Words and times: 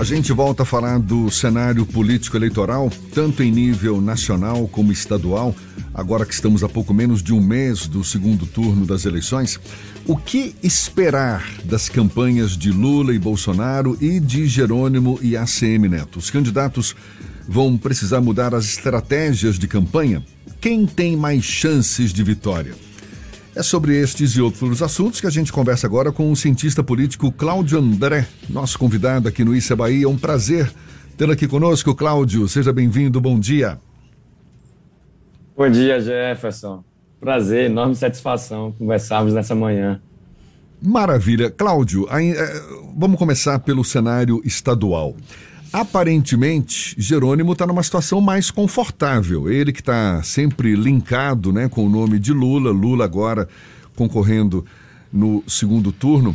A 0.00 0.02
gente 0.02 0.32
volta 0.32 0.62
a 0.62 0.66
falar 0.66 0.98
do 0.98 1.30
cenário 1.30 1.84
político 1.84 2.34
eleitoral, 2.34 2.90
tanto 3.12 3.42
em 3.42 3.52
nível 3.52 4.00
nacional 4.00 4.66
como 4.66 4.90
estadual, 4.90 5.54
agora 5.92 6.24
que 6.24 6.32
estamos 6.32 6.64
a 6.64 6.68
pouco 6.70 6.94
menos 6.94 7.22
de 7.22 7.34
um 7.34 7.40
mês 7.42 7.86
do 7.86 8.02
segundo 8.02 8.46
turno 8.46 8.86
das 8.86 9.04
eleições. 9.04 9.60
O 10.06 10.16
que 10.16 10.54
esperar 10.62 11.46
das 11.64 11.90
campanhas 11.90 12.56
de 12.56 12.70
Lula 12.72 13.14
e 13.14 13.18
Bolsonaro 13.18 13.94
e 14.00 14.18
de 14.18 14.46
Jerônimo 14.46 15.18
e 15.20 15.36
ACM 15.36 15.86
Neto? 15.86 16.18
Os 16.18 16.30
candidatos 16.30 16.96
vão 17.46 17.76
precisar 17.76 18.22
mudar 18.22 18.54
as 18.54 18.64
estratégias 18.64 19.58
de 19.58 19.68
campanha? 19.68 20.24
Quem 20.62 20.86
tem 20.86 21.14
mais 21.14 21.44
chances 21.44 22.10
de 22.10 22.24
vitória? 22.24 22.74
É 23.54 23.64
sobre 23.64 24.00
estes 24.00 24.32
e 24.32 24.40
outros 24.40 24.80
assuntos 24.80 25.20
que 25.20 25.26
a 25.26 25.30
gente 25.30 25.52
conversa 25.52 25.84
agora 25.84 26.12
com 26.12 26.30
o 26.30 26.36
cientista 26.36 26.84
político 26.84 27.32
Cláudio 27.32 27.80
André, 27.80 28.28
nosso 28.48 28.78
convidado 28.78 29.28
aqui 29.28 29.44
no 29.44 29.54
Issa 29.54 29.74
Bahia. 29.74 30.04
É 30.04 30.08
um 30.08 30.16
prazer 30.16 30.72
tê-lo 31.16 31.32
aqui 31.32 31.48
conosco, 31.48 31.92
Cláudio. 31.92 32.46
Seja 32.46 32.72
bem-vindo, 32.72 33.20
bom 33.20 33.38
dia. 33.40 33.78
Bom 35.56 35.68
dia, 35.68 36.00
Jefferson. 36.00 36.84
Prazer, 37.18 37.66
enorme 37.66 37.96
satisfação 37.96 38.72
conversarmos 38.78 39.34
nessa 39.34 39.54
manhã. 39.54 40.00
Maravilha. 40.80 41.50
Cláudio, 41.50 42.06
é, 42.08 42.62
vamos 42.96 43.18
começar 43.18 43.58
pelo 43.58 43.84
cenário 43.84 44.40
estadual. 44.44 45.16
Aparentemente, 45.72 46.96
Jerônimo 46.98 47.52
está 47.52 47.64
numa 47.64 47.82
situação 47.82 48.20
mais 48.20 48.50
confortável. 48.50 49.48
Ele 49.48 49.72
que 49.72 49.80
está 49.80 50.20
sempre 50.22 50.74
linkado 50.74 51.52
né, 51.52 51.68
com 51.68 51.86
o 51.86 51.88
nome 51.88 52.18
de 52.18 52.32
Lula, 52.32 52.72
Lula 52.72 53.04
agora 53.04 53.48
concorrendo 53.94 54.64
no 55.12 55.44
segundo 55.46 55.92
turno. 55.92 56.34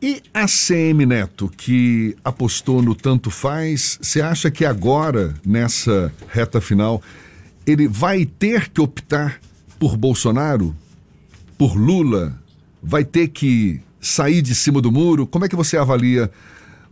E 0.00 0.20
a 0.34 0.46
CM 0.48 1.06
Neto, 1.06 1.48
que 1.56 2.16
apostou 2.24 2.82
no 2.82 2.92
tanto 2.92 3.30
faz, 3.30 4.00
você 4.02 4.20
acha 4.20 4.50
que 4.50 4.64
agora, 4.64 5.32
nessa 5.46 6.12
reta 6.28 6.60
final, 6.60 7.00
ele 7.64 7.86
vai 7.86 8.26
ter 8.26 8.68
que 8.68 8.80
optar 8.80 9.40
por 9.78 9.96
Bolsonaro? 9.96 10.74
Por 11.56 11.76
Lula? 11.76 12.36
Vai 12.82 13.04
ter 13.04 13.28
que 13.28 13.80
sair 14.00 14.42
de 14.42 14.56
cima 14.56 14.80
do 14.80 14.90
muro? 14.90 15.24
Como 15.24 15.44
é 15.44 15.48
que 15.48 15.54
você 15.54 15.76
avalia 15.76 16.28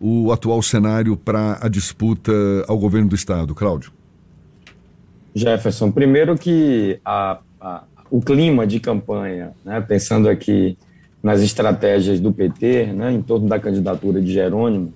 o 0.01 0.33
atual 0.33 0.63
cenário 0.63 1.15
para 1.17 1.59
a 1.61 1.69
disputa 1.69 2.33
ao 2.67 2.79
governo 2.79 3.11
do 3.11 3.15
Estado? 3.15 3.55
Cláudio. 3.55 3.93
Jefferson, 5.35 5.91
primeiro 5.91 6.37
que 6.37 6.99
a, 7.05 7.39
a, 7.61 7.83
o 8.11 8.21
clima 8.21 8.67
de 8.67 8.81
campanha, 8.81 9.53
né, 9.65 9.81
pensando 9.81 10.29
aqui 10.29 10.77
nas 11.23 11.43
estratégias 11.43 12.19
do 12.19 12.33
PT, 12.33 12.87
né, 12.87 13.13
em 13.13 13.23
torno 13.23 13.47
da 13.47 13.61
candidatura 13.61 14.21
de 14.21 14.33
Jerônimo, 14.33 14.93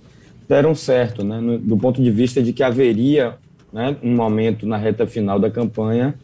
deram 0.48 0.74
certo, 0.74 1.22
né, 1.22 1.38
no, 1.38 1.58
do 1.58 1.76
ponto 1.76 2.02
de 2.02 2.10
vista 2.10 2.42
de 2.42 2.52
que 2.52 2.62
haveria 2.62 3.34
né, 3.72 3.96
um 4.02 4.14
momento 4.14 4.66
na 4.66 4.76
reta 4.76 5.06
final 5.06 5.38
da 5.38 5.50
campanha, 5.50 6.14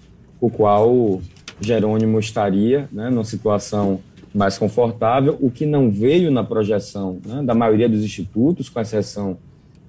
o 0.40 0.48
qual 0.48 1.20
Jerônimo 1.60 2.18
estaria 2.18 2.88
né, 2.90 3.10
numa 3.10 3.24
situação 3.24 4.00
mais 4.34 4.56
confortável, 4.56 5.36
o 5.40 5.50
que 5.50 5.66
não 5.66 5.90
veio 5.90 6.30
na 6.30 6.44
projeção 6.44 7.18
né, 7.26 7.42
da 7.42 7.54
maioria 7.54 7.88
dos 7.88 8.04
institutos, 8.04 8.68
com 8.68 8.80
exceção 8.80 9.38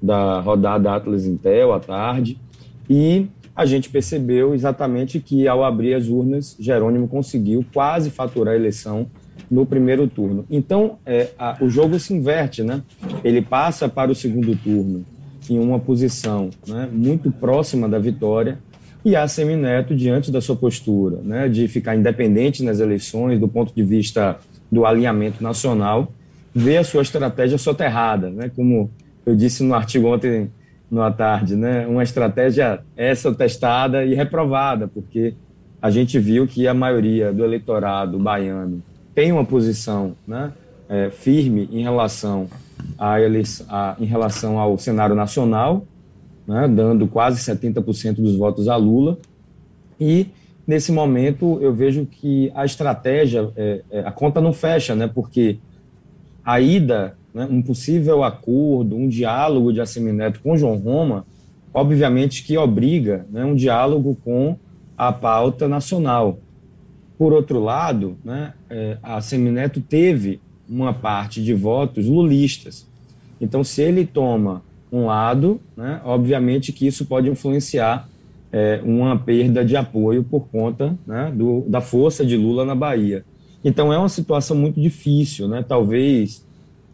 da 0.01 0.39
rodada 0.39 0.95
Atlas 0.95 1.25
Intel 1.25 1.73
à 1.73 1.79
tarde, 1.79 2.37
e 2.89 3.27
a 3.55 3.65
gente 3.65 3.89
percebeu 3.89 4.55
exatamente 4.55 5.19
que, 5.19 5.47
ao 5.47 5.63
abrir 5.63 5.93
as 5.93 6.07
urnas, 6.07 6.55
Jerônimo 6.59 7.07
conseguiu 7.07 7.63
quase 7.73 8.09
faturar 8.09 8.53
a 8.53 8.57
eleição 8.57 9.07
no 9.49 9.65
primeiro 9.65 10.07
turno. 10.07 10.45
Então, 10.49 10.97
é, 11.05 11.29
a, 11.37 11.57
o 11.61 11.69
jogo 11.69 11.99
se 11.99 12.13
inverte, 12.13 12.63
né? 12.63 12.81
Ele 13.23 13.41
passa 13.41 13.89
para 13.89 14.11
o 14.11 14.15
segundo 14.15 14.55
turno 14.55 15.05
em 15.49 15.59
uma 15.59 15.79
posição 15.79 16.49
né, 16.67 16.87
muito 16.91 17.29
próxima 17.31 17.89
da 17.89 17.99
vitória, 17.99 18.59
e 19.03 19.15
a 19.15 19.27
Semineto, 19.27 19.95
diante 19.95 20.31
da 20.31 20.39
sua 20.39 20.55
postura, 20.55 21.19
né, 21.23 21.49
de 21.49 21.67
ficar 21.67 21.95
independente 21.95 22.63
nas 22.63 22.79
eleições, 22.79 23.39
do 23.39 23.47
ponto 23.47 23.73
de 23.73 23.83
vista 23.83 24.37
do 24.71 24.85
alinhamento 24.85 25.43
nacional, 25.43 26.11
vê 26.53 26.77
a 26.77 26.83
sua 26.83 27.01
estratégia 27.01 27.57
soterrada, 27.57 28.29
né, 28.29 28.51
como 28.55 28.91
eu 29.25 29.35
disse 29.35 29.63
no 29.63 29.73
artigo 29.73 30.07
ontem 30.07 30.51
na 30.89 31.11
tarde, 31.11 31.55
né, 31.55 31.87
uma 31.87 32.03
estratégia 32.03 32.81
essa 32.95 33.33
testada 33.33 34.05
e 34.05 34.13
reprovada, 34.13 34.87
porque 34.87 35.33
a 35.81 35.89
gente 35.89 36.19
viu 36.19 36.45
que 36.45 36.67
a 36.67 36.73
maioria 36.73 37.33
do 37.33 37.43
eleitorado 37.43 38.19
baiano 38.19 38.83
tem 39.15 39.31
uma 39.31 39.43
posição 39.43 40.15
né, 40.27 40.51
é, 40.87 41.09
firme 41.09 41.67
em 41.71 41.81
relação, 41.81 42.47
a, 42.99 43.15
a, 43.15 43.95
em 43.99 44.05
relação 44.05 44.59
ao 44.59 44.77
cenário 44.77 45.15
nacional, 45.15 45.85
né, 46.47 46.67
dando 46.67 47.07
quase 47.07 47.39
70% 47.39 48.15
dos 48.15 48.35
votos 48.35 48.67
a 48.67 48.75
Lula. 48.75 49.17
E, 49.99 50.27
nesse 50.65 50.91
momento, 50.91 51.59
eu 51.61 51.73
vejo 51.73 52.05
que 52.05 52.51
a 52.55 52.65
estratégia, 52.65 53.49
é, 53.55 53.81
é, 53.91 53.99
a 54.01 54.11
conta 54.11 54.41
não 54.41 54.53
fecha, 54.53 54.95
né, 54.95 55.07
porque 55.07 55.57
a 56.43 56.59
ida, 56.59 57.15
né, 57.33 57.47
um 57.49 57.61
possível 57.61 58.23
acordo, 58.23 58.95
um 58.95 59.07
diálogo 59.07 59.71
de 59.71 59.81
Assemineto 59.81 60.39
com 60.41 60.57
João 60.57 60.77
Roma, 60.77 61.25
obviamente 61.73 62.43
que 62.43 62.57
obriga 62.57 63.25
né, 63.31 63.45
um 63.45 63.55
diálogo 63.55 64.17
com 64.23 64.57
a 64.97 65.11
pauta 65.11 65.67
nacional. 65.67 66.39
Por 67.17 67.33
outro 67.33 67.59
lado, 67.59 68.17
né, 68.23 68.53
é, 68.69 68.97
a 69.01 69.21
Semineto 69.21 69.79
teve 69.79 70.39
uma 70.67 70.93
parte 70.93 71.43
de 71.43 71.53
votos 71.53 72.07
lulistas. 72.07 72.87
Então, 73.39 73.63
se 73.63 73.81
ele 73.81 74.05
toma 74.05 74.63
um 74.91 75.05
lado, 75.05 75.59
né, 75.75 76.01
obviamente 76.03 76.73
que 76.73 76.85
isso 76.85 77.05
pode 77.05 77.29
influenciar 77.29 78.09
é, 78.51 78.81
uma 78.83 79.17
perda 79.17 79.63
de 79.63 79.75
apoio 79.75 80.23
por 80.23 80.47
conta 80.47 80.97
né, 81.07 81.31
do, 81.33 81.63
da 81.67 81.79
força 81.79 82.25
de 82.25 82.35
Lula 82.35 82.65
na 82.65 82.75
Bahia. 82.75 83.23
Então 83.63 83.93
é 83.93 83.97
uma 83.97 84.09
situação 84.09 84.57
muito 84.57 84.81
difícil, 84.81 85.47
né? 85.47 85.63
Talvez 85.65 86.45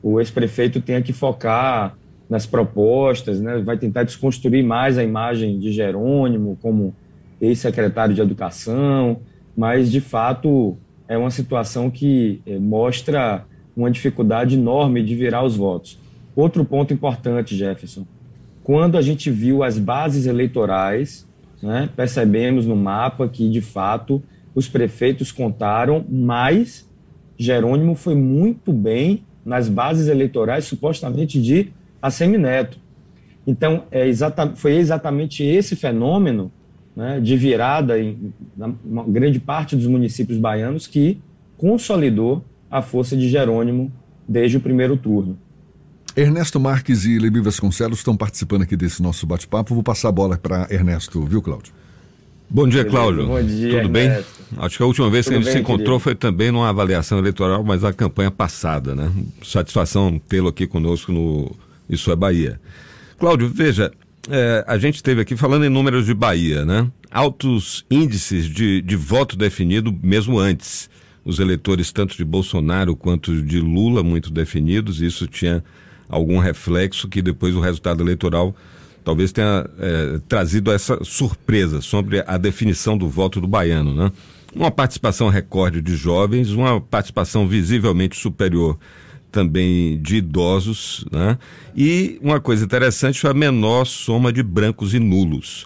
o 0.03 0.19
ex-prefeito 0.19 0.81
tenha 0.81 1.01
que 1.01 1.13
focar 1.13 1.97
nas 2.29 2.45
propostas, 2.45 3.39
né? 3.39 3.59
Vai 3.59 3.77
tentar 3.77 4.03
desconstruir 4.03 4.63
mais 4.63 4.97
a 4.97 5.03
imagem 5.03 5.59
de 5.59 5.71
Jerônimo 5.71 6.57
como 6.61 6.93
ex-secretário 7.39 8.13
de 8.13 8.21
Educação, 8.21 9.21
mas 9.55 9.89
de 9.89 10.01
fato 10.01 10.77
é 11.07 11.17
uma 11.17 11.31
situação 11.31 11.89
que 11.89 12.41
é, 12.45 12.59
mostra 12.59 13.45
uma 13.75 13.89
dificuldade 13.89 14.55
enorme 14.55 15.01
de 15.03 15.15
virar 15.15 15.43
os 15.43 15.55
votos. 15.55 15.97
Outro 16.37 16.63
ponto 16.63 16.93
importante, 16.93 17.57
Jefferson, 17.57 18.05
quando 18.63 18.95
a 18.95 19.01
gente 19.01 19.31
viu 19.31 19.63
as 19.63 19.79
bases 19.79 20.27
eleitorais, 20.27 21.27
né, 21.63 21.89
percebemos 21.95 22.63
no 22.63 22.75
mapa 22.75 23.27
que, 23.27 23.49
de 23.49 23.59
fato, 23.59 24.21
os 24.53 24.69
prefeitos 24.69 25.31
contaram, 25.31 26.05
mas 26.07 26.87
Jerônimo 27.35 27.95
foi 27.95 28.13
muito 28.13 28.71
bem 28.71 29.23
nas 29.43 29.67
bases 29.67 30.09
eleitorais, 30.09 30.65
supostamente 30.65 31.41
de 31.41 31.71
Assemineto. 31.99 32.77
Então, 33.47 33.85
é 33.89 34.07
exata, 34.07 34.51
foi 34.55 34.75
exatamente 34.75 35.43
esse 35.43 35.75
fenômeno 35.75 36.51
né, 36.95 37.19
de 37.19 37.35
virada 37.35 37.99
em 37.99 38.31
uma 38.85 39.03
grande 39.05 39.39
parte 39.39 39.75
dos 39.75 39.87
municípios 39.87 40.37
baianos 40.37 40.85
que 40.85 41.19
consolidou 41.57 42.45
a 42.69 42.83
força 42.83 43.17
de 43.17 43.27
Jerônimo 43.27 43.91
desde 44.27 44.57
o 44.57 44.59
primeiro 44.59 44.95
turno. 44.95 45.46
Ernesto 46.17 46.59
Marques 46.59 47.05
e 47.05 47.19
Lebi 47.19 47.39
Vasconcelos 47.39 47.99
estão 47.99 48.17
participando 48.17 48.63
aqui 48.63 48.75
desse 48.75 49.03
nosso 49.03 49.27
bate-papo. 49.27 49.75
Vou 49.75 49.83
passar 49.83 50.09
a 50.09 50.11
bola 50.11 50.35
para 50.35 50.65
Ernesto, 50.71 51.23
viu, 51.23 51.43
Cláudio? 51.43 51.71
Bom 52.49 52.67
dia, 52.67 52.83
Cláudio. 52.83 53.27
Bom 53.27 53.43
dia, 53.43 53.81
Tudo 53.81 53.89
bem? 53.89 54.09
Acho 54.57 54.77
que 54.77 54.81
a 54.81 54.87
última 54.87 55.11
vez 55.11 55.27
Tudo 55.27 55.33
que 55.33 55.37
a 55.37 55.41
gente 55.43 55.51
se 55.53 55.59
encontrou 55.59 55.99
querido. 55.99 55.99
foi 55.99 56.15
também 56.15 56.51
numa 56.51 56.69
avaliação 56.69 57.19
eleitoral, 57.19 57.63
mas 57.63 57.83
a 57.83 57.93
campanha 57.93 58.31
passada, 58.31 58.95
né? 58.95 59.11
Satisfação 59.43 60.19
tê-lo 60.27 60.47
aqui 60.47 60.65
conosco 60.65 61.11
no 61.11 61.55
Isso 61.87 62.11
é 62.11 62.15
Bahia. 62.15 62.59
Cláudio, 63.19 63.47
veja, 63.47 63.91
é, 64.27 64.65
a 64.67 64.75
gente 64.79 64.95
esteve 64.95 65.21
aqui 65.21 65.37
falando 65.37 65.65
em 65.65 65.69
números 65.69 66.07
de 66.07 66.15
Bahia, 66.15 66.65
né? 66.65 66.89
Altos 67.11 67.85
índices 67.91 68.45
de, 68.45 68.81
de 68.81 68.95
voto 68.95 69.37
definido 69.37 69.95
mesmo 70.01 70.39
antes. 70.39 70.89
Os 71.23 71.37
eleitores, 71.37 71.91
tanto 71.91 72.17
de 72.17 72.25
Bolsonaro 72.25 72.95
quanto 72.95 73.39
de 73.39 73.59
Lula, 73.59 74.01
muito 74.01 74.31
definidos, 74.31 74.99
isso 74.99 75.27
tinha 75.27 75.63
algum 76.09 76.39
reflexo 76.39 77.07
que 77.07 77.21
depois 77.21 77.55
o 77.55 77.59
resultado 77.59 78.03
eleitoral 78.03 78.55
talvez 79.03 79.31
tenha 79.31 79.65
é, 79.79 80.19
trazido 80.27 80.71
essa 80.71 81.01
surpresa 81.03 81.79
sobre 81.79 82.23
a 82.27 82.37
definição 82.37 82.97
do 82.97 83.07
voto 83.07 83.39
do 83.39 83.47
baiano, 83.47 83.93
né? 83.95 84.11
Uma 84.53 84.69
participação 84.69 85.29
recorde 85.29 85.81
de 85.81 85.95
jovens, 85.95 86.51
uma 86.51 86.81
participação 86.81 87.47
visivelmente 87.47 88.17
superior 88.17 88.77
também 89.31 90.01
de 90.01 90.17
idosos, 90.17 91.05
né? 91.11 91.37
E 91.75 92.19
uma 92.21 92.41
coisa 92.41 92.65
interessante 92.65 93.19
foi 93.19 93.29
a 93.29 93.33
menor 93.33 93.85
soma 93.85 94.33
de 94.33 94.43
brancos 94.43 94.93
e 94.93 94.99
nulos. 94.99 95.65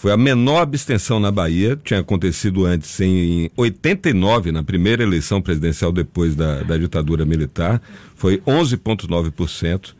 Foi 0.00 0.10
a 0.10 0.16
menor 0.16 0.62
abstenção 0.62 1.20
na 1.20 1.30
Bahia, 1.30 1.78
tinha 1.84 2.00
acontecido 2.00 2.64
antes 2.64 2.98
em 3.00 3.50
89, 3.54 4.50
na 4.50 4.62
primeira 4.62 5.02
eleição 5.02 5.42
presidencial 5.42 5.92
depois 5.92 6.34
da, 6.34 6.62
da 6.62 6.78
ditadura 6.78 7.26
militar, 7.26 7.82
foi 8.16 8.38
11,9%. 8.38 9.92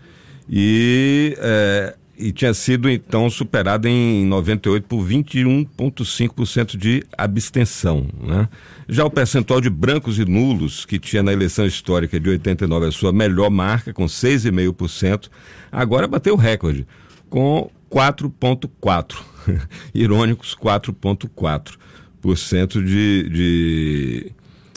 E, 0.49 1.37
é, 1.39 1.95
e 2.17 2.33
tinha 2.33 2.55
sido 2.55 2.89
então 2.89 3.29
superada 3.29 3.91
em 3.91 4.25
98 4.25 4.87
por 4.89 5.07
21,5% 5.07 6.79
de 6.79 7.05
abstenção. 7.19 8.07
Né? 8.23 8.49
Já 8.89 9.05
o 9.05 9.11
percentual 9.11 9.61
de 9.61 9.69
brancos 9.69 10.19
e 10.19 10.25
nulos, 10.25 10.87
que 10.87 10.99
tinha 10.99 11.23
na 11.23 11.31
eleição 11.31 11.67
histórica 11.67 12.19
de 12.19 12.31
89 12.31 12.87
a 12.87 12.91
sua 12.91 13.13
melhor 13.13 13.51
marca, 13.51 13.93
com 13.93 14.07
6,5%, 14.07 15.29
agora 15.71 16.09
bateu 16.09 16.33
o 16.33 16.39
recorde, 16.39 16.87
com 17.29 17.71
4,4%. 17.91 19.17
Irônicos 19.95 20.55
4,4% 20.55 22.85
de, 22.85 23.29
de 23.29 24.33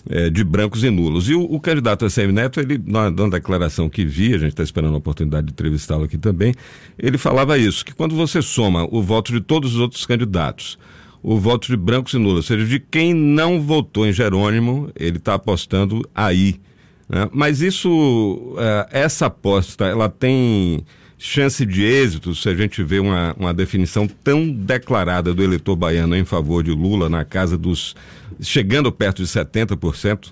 é, 0.09 0.29
de 0.29 0.43
brancos 0.43 0.83
e 0.83 0.89
nulos. 0.89 1.29
E 1.29 1.33
o, 1.33 1.41
o 1.41 1.59
candidato 1.59 2.05
ACM 2.05 2.31
Neto, 2.31 2.59
ele, 2.59 2.81
na, 2.85 3.09
na 3.09 3.29
declaração 3.29 3.89
que 3.89 4.05
vi, 4.05 4.33
a 4.33 4.37
gente 4.37 4.49
está 4.49 4.63
esperando 4.63 4.95
a 4.95 4.97
oportunidade 4.97 5.47
de 5.47 5.53
entrevistá-lo 5.53 6.03
aqui 6.03 6.17
também, 6.17 6.53
ele 6.97 7.17
falava 7.17 7.57
isso, 7.57 7.85
que 7.85 7.93
quando 7.93 8.15
você 8.15 8.41
soma 8.41 8.87
o 8.91 9.01
voto 9.01 9.31
de 9.31 9.41
todos 9.41 9.75
os 9.75 9.79
outros 9.79 10.05
candidatos, 10.05 10.77
o 11.21 11.39
voto 11.39 11.67
de 11.67 11.77
brancos 11.77 12.13
e 12.13 12.17
nulos, 12.17 12.37
ou 12.37 12.43
seja, 12.43 12.65
de 12.65 12.79
quem 12.79 13.13
não 13.13 13.61
votou 13.61 14.05
em 14.05 14.11
Jerônimo, 14.11 14.91
ele 14.95 15.17
está 15.17 15.35
apostando 15.35 16.07
aí. 16.13 16.59
Né? 17.07 17.29
Mas 17.31 17.61
isso, 17.61 18.55
é, 18.57 19.01
essa 19.03 19.27
aposta, 19.27 19.85
ela 19.85 20.09
tem 20.09 20.83
chance 21.17 21.65
de 21.65 21.83
êxito 21.83 22.35
se 22.35 22.49
a 22.49 22.55
gente 22.55 22.83
vê 22.83 22.99
uma, 22.99 23.33
uma 23.37 23.53
definição 23.53 24.07
tão 24.07 24.49
declarada 24.49 25.33
do 25.33 25.43
eleitor 25.43 25.75
baiano 25.75 26.15
em 26.15 26.25
favor 26.25 26.63
de 26.63 26.71
Lula 26.71 27.09
na 27.09 27.23
casa 27.23 27.57
dos. 27.57 27.95
chegando 28.41 28.91
perto 28.91 29.23
de 29.23 29.27
70%? 29.27 30.31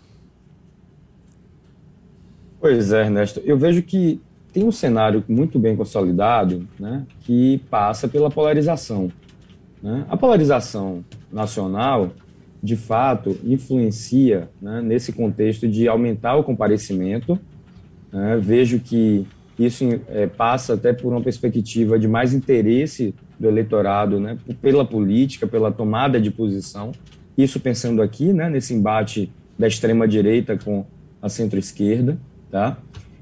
Pois 2.59 2.91
é, 2.91 3.01
Ernesto. 3.01 3.41
Eu 3.43 3.57
vejo 3.57 3.81
que 3.81 4.21
tem 4.53 4.63
um 4.63 4.71
cenário 4.71 5.23
muito 5.27 5.57
bem 5.57 5.75
consolidado 5.75 6.67
né, 6.79 7.05
que 7.21 7.59
passa 7.69 8.07
pela 8.07 8.29
polarização. 8.29 9.11
Né? 9.81 10.05
A 10.09 10.17
polarização 10.17 11.03
nacional, 11.31 12.11
de 12.61 12.75
fato, 12.75 13.37
influencia 13.43 14.49
né, 14.61 14.81
nesse 14.81 15.11
contexto 15.11 15.67
de 15.67 15.87
aumentar 15.87 16.35
o 16.35 16.43
comparecimento. 16.43 17.39
Né? 18.11 18.37
Vejo 18.41 18.79
que 18.79 19.25
isso 19.65 19.83
é, 20.07 20.27
passa 20.27 20.73
até 20.73 20.93
por 20.93 21.11
uma 21.11 21.21
perspectiva 21.21 21.99
de 21.99 22.07
mais 22.07 22.33
interesse 22.33 23.13
do 23.39 23.47
eleitorado 23.47 24.19
né, 24.19 24.37
pela 24.61 24.85
política, 24.85 25.47
pela 25.47 25.71
tomada 25.71 26.19
de 26.19 26.31
posição. 26.31 26.91
Isso 27.37 27.59
pensando 27.59 28.01
aqui, 28.01 28.31
né, 28.31 28.49
nesse 28.49 28.73
embate 28.73 29.31
da 29.57 29.67
extrema-direita 29.67 30.57
com 30.57 30.85
a 31.21 31.29
centro-esquerda. 31.29 32.17
Tá? 32.49 32.77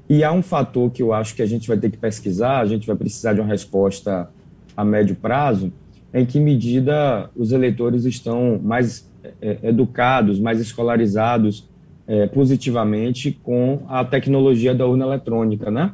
E 0.08 0.24
há 0.24 0.32
um 0.32 0.42
fator 0.42 0.90
que 0.90 1.02
eu 1.02 1.12
acho 1.12 1.34
que 1.34 1.42
a 1.42 1.46
gente 1.46 1.68
vai 1.68 1.78
ter 1.78 1.90
que 1.90 1.96
pesquisar, 1.96 2.60
a 2.60 2.66
gente 2.66 2.86
vai 2.86 2.96
precisar 2.96 3.34
de 3.34 3.40
uma 3.40 3.48
resposta 3.48 4.28
a 4.76 4.84
médio 4.84 5.14
prazo, 5.14 5.72
em 6.12 6.24
que 6.26 6.40
medida 6.40 7.30
os 7.36 7.52
eleitores 7.52 8.04
estão 8.04 8.60
mais 8.62 9.08
é, 9.40 9.58
educados, 9.62 10.40
mais 10.40 10.60
escolarizados 10.60 11.68
é, 12.06 12.26
positivamente 12.26 13.30
com 13.30 13.82
a 13.88 14.04
tecnologia 14.04 14.74
da 14.74 14.86
urna 14.86 15.04
eletrônica, 15.06 15.70
né? 15.70 15.92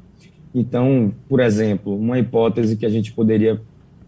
Então, 0.57 1.13
por 1.29 1.39
exemplo, 1.39 1.95
uma 1.95 2.19
hipótese 2.19 2.79
que 2.79 2.87
a 2.87 2.89
gente 2.89 3.13
poderia 3.13 3.61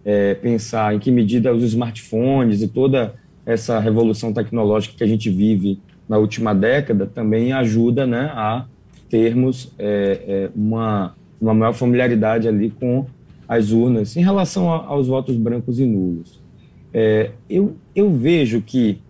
é, 0.03 0.35
pensar 0.35 0.95
em 0.95 0.99
que 0.99 1.11
medida 1.11 1.55
os 1.55 1.63
smartphones 1.63 2.63
e 2.63 2.69
toda 2.69 3.15
essa 3.45 3.79
revolução 3.79 4.33
tecnológica 4.33 4.97
que 4.97 5.05
a 5.05 5.07
gente 5.07 5.29
vive 5.29 5.79
na 6.09 6.17
última 6.17 6.55
década 6.55 7.07
também 7.07 7.53
ajuda 7.53 8.07
né, 8.07 8.31
a 8.33 8.65
termos 9.11 9.75
é, 9.79 10.23
é, 10.27 10.51
uma, 10.57 11.15
uma 11.39 11.53
maior 11.53 11.75
familiaridade 11.75 12.49
ali 12.49 12.71
com 12.71 13.05
as 13.47 13.71
urnas 13.71 14.17
em 14.17 14.23
relação 14.23 14.73
a, 14.73 14.87
aos 14.87 15.07
votos 15.07 15.37
brancos 15.37 15.79
e 15.79 15.85
nulos. 15.85 16.41
É, 16.95 17.33
eu, 17.49 17.77
eu 17.95 18.11
vejo 18.11 18.63
que 18.63 19.03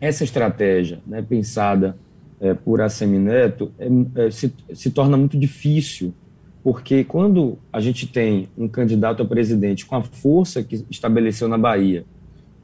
essa 0.00 0.24
estratégia 0.24 0.98
né, 1.06 1.22
pensada 1.22 1.96
é, 2.40 2.52
por 2.52 2.80
Assemineto 2.80 3.70
é, 3.78 4.28
se, 4.32 4.52
se 4.72 4.90
torna 4.90 5.16
muito 5.16 5.38
difícil 5.38 6.12
porque 6.64 7.04
quando 7.04 7.58
a 7.70 7.78
gente 7.78 8.06
tem 8.06 8.48
um 8.56 8.66
candidato 8.66 9.22
a 9.22 9.26
presidente 9.26 9.84
com 9.84 9.96
a 9.96 10.02
força 10.02 10.62
que 10.64 10.82
estabeleceu 10.90 11.46
na 11.46 11.58
Bahia 11.58 12.06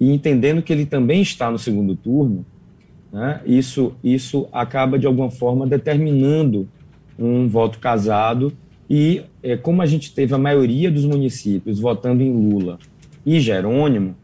e 0.00 0.10
entendendo 0.10 0.62
que 0.62 0.72
ele 0.72 0.86
também 0.86 1.20
está 1.20 1.50
no 1.50 1.58
segundo 1.58 1.94
turno, 1.94 2.46
né, 3.12 3.42
isso, 3.44 3.92
isso 4.02 4.48
acaba 4.50 4.98
de 4.98 5.06
alguma 5.06 5.30
forma 5.30 5.66
determinando 5.66 6.66
um 7.18 7.46
voto 7.46 7.78
casado 7.78 8.50
e 8.88 9.22
é, 9.42 9.58
como 9.58 9.82
a 9.82 9.86
gente 9.86 10.14
teve 10.14 10.34
a 10.34 10.38
maioria 10.38 10.90
dos 10.90 11.04
municípios 11.04 11.78
votando 11.78 12.22
em 12.22 12.32
Lula 12.32 12.78
e 13.26 13.38
Jerônimo, 13.38 14.16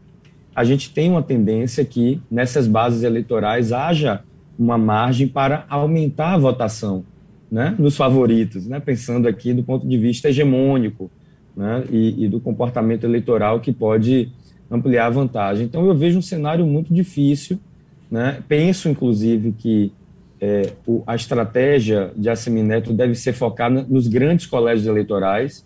a 0.55 0.63
gente 0.63 0.89
tem 0.89 1.11
uma 1.11 1.21
tendência 1.21 1.85
que 1.85 2.19
nessas 2.31 2.67
bases 2.67 3.03
eleitorais 3.03 3.71
haja 3.71 4.23
uma 4.57 4.75
margem 4.75 5.27
para 5.27 5.67
aumentar 5.69 6.33
a 6.33 6.37
votação 6.39 7.05
né, 7.51 7.75
nos 7.79 7.95
favoritos, 7.95 8.67
né, 8.67 8.79
pensando 8.79 9.27
aqui 9.27 9.53
do 9.53 9.63
ponto 9.63 9.87
de 9.87 9.97
vista 9.97 10.29
hegemônico 10.29 11.09
né, 11.55 11.83
e, 11.89 12.25
e, 12.25 12.27
do 12.27 12.39
comportamento 12.39 13.03
eleitoral 13.03 13.59
que 13.59 13.71
pode 13.71 14.29
ampliar 14.69 15.07
a 15.07 15.09
vantagem. 15.09 15.65
Então, 15.65 15.85
eu 15.87 15.95
vejo 15.95 16.19
um 16.19 16.21
cenário 16.21 16.65
muito 16.65 16.93
difícil. 16.93 17.59
Né, 18.09 18.41
penso, 18.47 18.87
inclusive, 18.87 19.51
que 19.51 19.91
é, 20.39 20.71
o, 20.85 21.03
a 21.05 21.15
estratégia 21.15 22.11
de 22.15 22.29
Assemineto 22.29 22.93
deve 22.93 23.15
ser 23.15 23.33
focada 23.33 23.85
nos 23.89 24.07
grandes 24.07 24.45
colégios 24.45 24.87
eleitorais. 24.87 25.65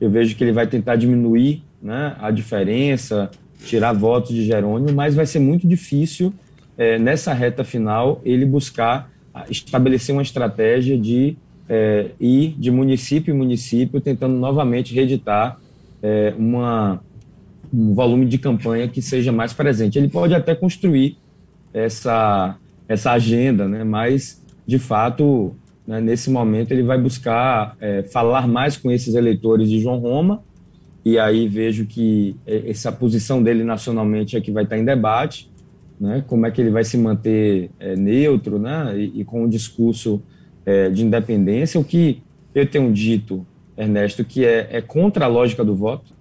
Eu 0.00 0.10
vejo 0.10 0.36
que 0.36 0.44
ele 0.44 0.52
vai 0.52 0.66
tentar 0.66 0.96
diminuir 0.96 1.62
né, 1.82 2.16
a 2.20 2.30
diferença, 2.30 3.30
tirar 3.64 3.92
votos 3.92 4.34
de 4.34 4.44
Jerônimo, 4.44 4.92
mas 4.92 5.14
vai 5.14 5.26
ser 5.26 5.38
muito 5.38 5.66
difícil, 5.66 6.32
é, 6.76 6.98
nessa 6.98 7.32
reta 7.34 7.62
final, 7.62 8.20
ele 8.24 8.46
buscar 8.46 9.09
estabelecer 9.48 10.14
uma 10.14 10.22
estratégia 10.22 10.98
de 10.98 11.36
é, 11.68 12.10
ir 12.18 12.54
de 12.58 12.70
município 12.70 13.34
em 13.34 13.38
município, 13.38 14.00
tentando 14.00 14.34
novamente 14.34 14.94
reeditar 14.94 15.58
é, 16.02 16.34
uma, 16.36 17.00
um 17.72 17.94
volume 17.94 18.26
de 18.26 18.38
campanha 18.38 18.88
que 18.88 19.00
seja 19.00 19.30
mais 19.30 19.52
presente. 19.52 19.98
Ele 19.98 20.08
pode 20.08 20.34
até 20.34 20.54
construir 20.54 21.16
essa, 21.72 22.56
essa 22.88 23.12
agenda, 23.12 23.68
né, 23.68 23.84
mas, 23.84 24.42
de 24.66 24.78
fato, 24.78 25.54
né, 25.86 26.00
nesse 26.00 26.30
momento, 26.30 26.72
ele 26.72 26.82
vai 26.82 26.98
buscar 26.98 27.76
é, 27.80 28.02
falar 28.02 28.48
mais 28.48 28.76
com 28.76 28.90
esses 28.90 29.14
eleitores 29.14 29.68
de 29.68 29.80
João 29.80 29.98
Roma, 29.98 30.42
e 31.04 31.18
aí 31.18 31.48
vejo 31.48 31.86
que 31.86 32.36
é, 32.46 32.70
essa 32.70 32.92
posição 32.92 33.42
dele 33.42 33.64
nacionalmente 33.64 34.36
é 34.36 34.40
que 34.40 34.50
vai 34.50 34.64
estar 34.64 34.78
em 34.78 34.84
debate, 34.84 35.49
né? 36.00 36.24
Como 36.26 36.46
é 36.46 36.50
que 36.50 36.60
ele 36.60 36.70
vai 36.70 36.82
se 36.82 36.96
manter 36.96 37.70
é, 37.78 37.94
neutro, 37.94 38.58
né? 38.58 38.94
E, 38.96 39.20
e, 39.20 39.24
com 39.24 39.44
um 39.44 39.48
discurso 39.48 40.22
é, 40.64 40.88
de 40.88 41.04
independência, 41.04 41.78
o 41.78 41.84
que 41.84 42.22
eu 42.54 42.66
tenho 42.66 42.90
dito, 42.92 43.46
Ernesto, 43.76 44.24
que 44.24 44.44
é, 44.44 44.68
é, 44.70 44.80
contra 44.80 45.26
a 45.26 45.28
lógica 45.28 45.62
do 45.62 45.76
voto, 45.76 46.12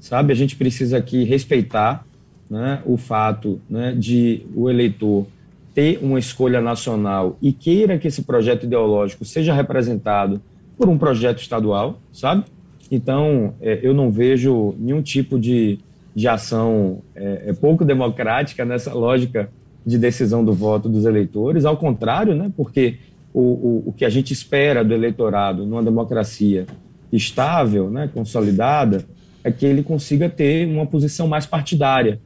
sabe? 0.00 0.32
A 0.32 0.36
gente 0.36 0.56
precisa 0.56 0.96
aqui 0.96 1.24
respeitar, 1.24 2.06
né? 2.48 2.80
O 2.86 2.96
fato, 2.96 3.60
né? 3.68 3.94
De 3.96 4.46
o 4.54 4.70
eleitor 4.70 5.26
ter 5.74 5.98
uma 6.02 6.18
escolha 6.18 6.60
nacional 6.60 7.36
e 7.42 7.52
queira 7.52 7.98
que 7.98 8.08
esse 8.08 8.22
projeto 8.22 8.64
ideológico 8.64 9.24
seja 9.24 9.52
representado 9.52 10.40
por 10.76 10.88
um 10.88 10.96
projeto 10.96 11.40
estadual, 11.40 12.00
sabe? 12.12 12.44
Então, 12.90 13.54
é, 13.60 13.78
eu 13.82 13.92
não 13.92 14.10
vejo 14.10 14.74
nenhum 14.78 15.02
tipo 15.02 15.38
de 15.38 15.78
de 16.18 16.26
ação 16.26 17.00
é, 17.14 17.44
é, 17.46 17.52
pouco 17.52 17.84
democrática 17.84 18.64
nessa 18.64 18.92
lógica 18.92 19.48
de 19.86 19.96
decisão 19.96 20.44
do 20.44 20.52
voto 20.52 20.88
dos 20.88 21.04
eleitores, 21.04 21.64
ao 21.64 21.76
contrário, 21.76 22.34
né, 22.34 22.50
porque 22.56 22.96
o, 23.32 23.40
o, 23.40 23.82
o 23.86 23.92
que 23.92 24.04
a 24.04 24.08
gente 24.08 24.32
espera 24.32 24.84
do 24.84 24.92
eleitorado 24.92 25.64
numa 25.64 25.80
democracia 25.80 26.66
estável, 27.12 27.88
né, 27.88 28.10
consolidada, 28.12 29.04
é 29.44 29.52
que 29.52 29.64
ele 29.64 29.80
consiga 29.80 30.28
ter 30.28 30.66
uma 30.66 30.84
posição 30.84 31.28
mais 31.28 31.46
partidária, 31.46 32.20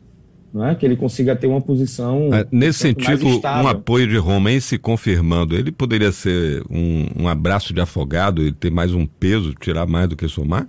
não 0.55 0.67
é? 0.67 0.75
que 0.75 0.87
ele 0.87 0.97
consiga 0.97 1.37
ter 1.37 1.47
uma 1.47 1.61
posição. 1.61 2.33
É, 2.33 2.47
nesse 2.51 2.79
sentido, 2.79 3.27
um 3.27 3.69
apoio 3.69 4.09
de 4.09 4.17
Roma, 4.17 4.59
se 4.59 4.79
confirmando, 4.79 5.55
ele 5.55 5.71
poderia 5.71 6.11
ser 6.13 6.65
um, 6.71 7.25
um 7.25 7.29
abraço 7.29 7.75
de 7.75 7.81
afogado 7.81 8.43
e 8.43 8.53
ter 8.53 8.71
mais 8.71 8.95
um 8.95 9.07
peso, 9.07 9.53
tirar 9.55 9.87
mais 9.87 10.09
do 10.09 10.17
que 10.17 10.27
somar? 10.29 10.67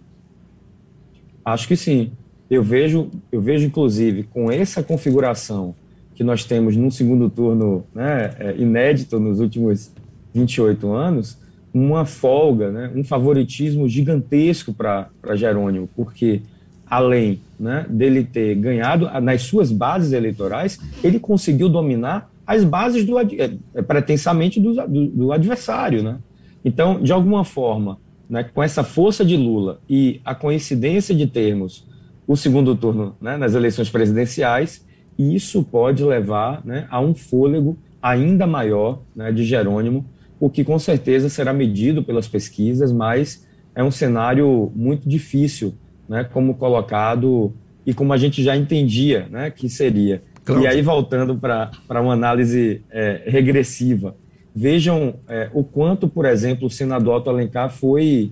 Acho 1.45 1.67
que 1.67 1.77
sim. 1.77 2.11
Eu 2.49 2.63
vejo, 2.63 3.09
eu 3.31 3.41
vejo 3.41 3.65
inclusive, 3.65 4.23
com 4.23 4.51
essa 4.51 4.83
configuração 4.83 5.75
que 6.15 6.23
nós 6.23 6.45
temos 6.45 6.75
num 6.75 6.91
segundo 6.91 7.29
turno 7.29 7.85
né, 7.93 8.35
é, 8.39 8.55
inédito 8.57 9.19
nos 9.19 9.39
últimos 9.39 9.91
28 10.33 10.91
anos, 10.91 11.37
uma 11.73 12.05
folga, 12.05 12.71
né, 12.71 12.91
um 12.95 13.03
favoritismo 13.03 13.89
gigantesco 13.89 14.73
para 14.73 15.09
Jerônimo, 15.35 15.89
porque 15.95 16.41
além 16.85 17.41
né, 17.59 17.85
dele 17.89 18.23
ter 18.23 18.55
ganhado 18.55 19.09
nas 19.21 19.41
suas 19.43 19.71
bases 19.71 20.13
eleitorais, 20.13 20.79
ele 21.03 21.19
conseguiu 21.19 21.67
dominar 21.67 22.31
as 22.45 22.63
bases 22.63 23.05
do, 23.05 23.17
é, 23.17 23.81
pretensamente 23.81 24.59
do, 24.59 24.75
do, 24.87 25.07
do 25.07 25.31
adversário. 25.31 26.03
Né? 26.03 26.17
Então, 26.63 27.01
de 27.01 27.11
alguma 27.11 27.43
forma, 27.43 27.97
né, 28.29 28.43
com 28.43 28.61
essa 28.61 28.83
força 28.83 29.25
de 29.25 29.35
Lula 29.35 29.79
e 29.89 30.21
a 30.23 30.35
coincidência 30.35 31.15
de 31.15 31.25
termos 31.25 31.85
o 32.27 32.35
segundo 32.35 32.75
turno 32.75 33.15
né, 33.21 33.37
nas 33.37 33.53
eleições 33.53 33.89
presidenciais, 33.89 34.85
isso 35.17 35.63
pode 35.63 36.03
levar 36.03 36.65
né, 36.65 36.87
a 36.89 36.99
um 36.99 37.13
fôlego 37.13 37.77
ainda 38.01 38.47
maior 38.47 39.01
né, 39.15 39.31
de 39.31 39.43
Jerônimo, 39.43 40.05
o 40.39 40.49
que 40.49 40.63
com 40.63 40.77
certeza 40.77 41.29
será 41.29 41.53
medido 41.53 42.03
pelas 42.03 42.27
pesquisas, 42.27 42.91
mas 42.91 43.47
é 43.75 43.83
um 43.83 43.91
cenário 43.91 44.71
muito 44.75 45.07
difícil, 45.07 45.73
né, 46.07 46.23
como 46.23 46.55
colocado 46.55 47.53
e 47.85 47.93
como 47.93 48.13
a 48.13 48.17
gente 48.17 48.43
já 48.43 48.55
entendia 48.55 49.27
né, 49.29 49.49
que 49.49 49.69
seria. 49.69 50.21
Claro. 50.43 50.61
E 50.63 50.67
aí, 50.67 50.81
voltando 50.81 51.37
para 51.37 52.01
uma 52.01 52.13
análise 52.13 52.81
é, 52.91 53.23
regressiva, 53.25 54.15
vejam 54.53 55.15
é, 55.27 55.49
o 55.53 55.63
quanto, 55.63 56.07
por 56.07 56.25
exemplo, 56.25 56.67
o 56.67 56.69
senador 56.69 57.15
Otto 57.15 57.29
Alencar 57.29 57.69
foi, 57.69 58.31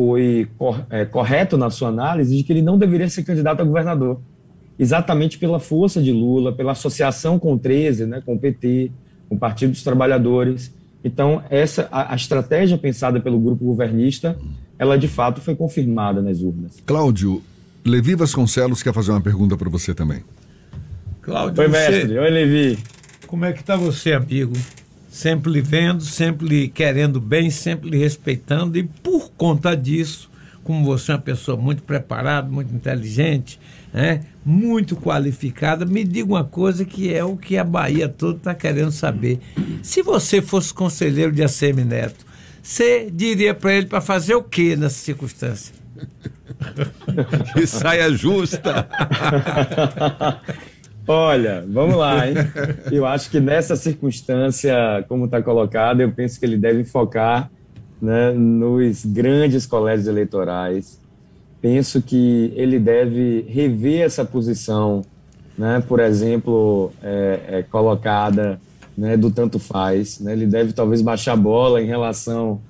foi 0.00 0.48
cor, 0.56 0.86
é, 0.88 1.04
correto 1.04 1.58
na 1.58 1.68
sua 1.68 1.90
análise 1.90 2.34
de 2.34 2.42
que 2.42 2.50
ele 2.50 2.62
não 2.62 2.78
deveria 2.78 3.06
ser 3.10 3.22
candidato 3.22 3.60
a 3.60 3.64
governador, 3.64 4.18
exatamente 4.78 5.36
pela 5.36 5.60
força 5.60 6.00
de 6.02 6.10
Lula, 6.10 6.54
pela 6.54 6.72
associação 6.72 7.38
com 7.38 7.52
o 7.52 7.58
13, 7.58 8.06
né, 8.06 8.22
com 8.24 8.32
o 8.32 8.38
PT, 8.38 8.90
com 9.28 9.34
o 9.34 9.38
Partido 9.38 9.72
dos 9.72 9.82
Trabalhadores. 9.82 10.74
Então, 11.04 11.42
essa 11.50 11.86
a, 11.92 12.14
a 12.14 12.16
estratégia 12.16 12.78
pensada 12.78 13.20
pelo 13.20 13.38
grupo 13.38 13.62
governista, 13.62 14.38
ela 14.78 14.96
de 14.96 15.06
fato 15.06 15.42
foi 15.42 15.54
confirmada 15.54 16.22
nas 16.22 16.40
urnas. 16.40 16.82
Cláudio, 16.86 17.42
Levi 17.84 18.14
Vasconcelos 18.14 18.82
quer 18.82 18.94
fazer 18.94 19.10
uma 19.10 19.20
pergunta 19.20 19.54
para 19.54 19.68
você 19.68 19.92
também. 19.92 20.20
Cláudio, 21.20 21.62
Oi, 21.62 21.68
mestre. 21.68 22.18
Oi, 22.18 22.30
Levi. 22.30 22.78
Como 23.26 23.44
é 23.44 23.52
que 23.52 23.60
está 23.60 23.76
você, 23.76 24.14
amigo? 24.14 24.54
Sempre 25.10 25.50
lhe 25.50 25.60
vendo, 25.60 26.04
sempre 26.04 26.46
lhe 26.46 26.68
querendo 26.68 27.20
bem, 27.20 27.50
sempre 27.50 27.90
lhe 27.90 27.98
respeitando 27.98 28.78
e 28.78 28.84
por 28.84 29.32
conta 29.32 29.76
disso, 29.76 30.30
como 30.62 30.84
você 30.84 31.10
é 31.10 31.14
uma 31.16 31.20
pessoa 31.20 31.56
muito 31.56 31.82
preparada, 31.82 32.48
muito 32.48 32.72
inteligente, 32.72 33.58
né? 33.92 34.20
muito 34.44 34.94
qualificada, 34.94 35.84
me 35.84 36.04
diga 36.04 36.28
uma 36.28 36.44
coisa 36.44 36.84
que 36.84 37.12
é 37.12 37.24
o 37.24 37.36
que 37.36 37.58
a 37.58 37.64
Bahia 37.64 38.08
toda 38.08 38.36
está 38.36 38.54
querendo 38.54 38.92
saber. 38.92 39.40
Se 39.82 40.00
você 40.00 40.40
fosse 40.40 40.72
conselheiro 40.72 41.32
de 41.32 41.42
ACM 41.42 41.84
Neto, 41.84 42.24
você 42.62 43.10
diria 43.12 43.52
para 43.52 43.74
ele 43.74 43.86
para 43.86 44.00
fazer 44.00 44.36
o 44.36 44.44
que 44.44 44.76
nessa 44.76 44.98
circunstância? 44.98 45.74
que 47.52 47.66
saia 47.66 48.12
justa. 48.12 48.88
Olha, 51.12 51.64
vamos 51.68 51.96
lá, 51.96 52.28
hein? 52.28 52.34
Eu 52.92 53.04
acho 53.04 53.32
que 53.32 53.40
nessa 53.40 53.74
circunstância, 53.74 55.04
como 55.08 55.24
está 55.24 55.42
colocado, 55.42 56.02
eu 56.02 56.12
penso 56.12 56.38
que 56.38 56.46
ele 56.46 56.56
deve 56.56 56.84
focar 56.84 57.50
né, 58.00 58.30
nos 58.30 59.04
grandes 59.04 59.66
colégios 59.66 60.06
eleitorais. 60.06 61.00
Penso 61.60 62.00
que 62.00 62.52
ele 62.54 62.78
deve 62.78 63.44
rever 63.48 64.02
essa 64.02 64.24
posição, 64.24 65.02
né, 65.58 65.82
por 65.88 65.98
exemplo, 65.98 66.92
é, 67.02 67.40
é, 67.48 67.62
colocada 67.64 68.60
né, 68.96 69.16
do 69.16 69.32
tanto 69.32 69.58
faz. 69.58 70.20
Né? 70.20 70.32
Ele 70.32 70.46
deve 70.46 70.72
talvez 70.72 71.02
baixar 71.02 71.32
a 71.32 71.36
bola 71.36 71.82
em 71.82 71.86
relação 71.86 72.60